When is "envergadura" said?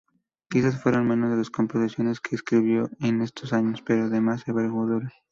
4.47-5.13